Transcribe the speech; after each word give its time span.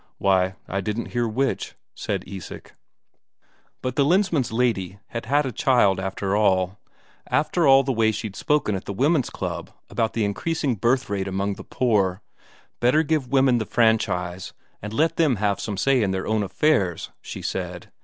"Why, 0.17 0.55
I 0.67 0.81
didn't 0.81 1.11
hear 1.13 1.27
which," 1.27 1.75
said 1.93 2.23
Isak. 2.25 2.73
But 3.83 3.95
the 3.97 4.03
Lensmand's 4.03 4.51
lady 4.51 4.97
had 5.09 5.27
had 5.27 5.45
a 5.45 5.51
child 5.51 5.99
after 5.99 6.35
all 6.35 6.79
after 7.27 7.67
all 7.67 7.83
the 7.83 7.91
way 7.93 8.11
she'd 8.11 8.35
spoken 8.35 8.73
at 8.73 8.85
the 8.85 8.93
women's 8.93 9.29
club 9.29 9.69
about 9.91 10.13
the 10.13 10.25
increasing 10.25 10.73
birth 10.73 11.07
rate 11.07 11.27
among 11.27 11.53
the 11.53 11.63
poor; 11.63 12.23
better 12.79 13.03
give 13.03 13.27
women 13.27 13.59
the 13.59 13.65
franchise 13.67 14.53
and 14.81 14.91
let 14.91 15.17
them 15.17 15.35
have 15.35 15.59
some 15.59 15.77
say 15.77 16.01
in 16.01 16.09
their 16.09 16.25
own 16.25 16.41
affairs, 16.41 17.11
she 17.21 17.43
said. 17.43 17.91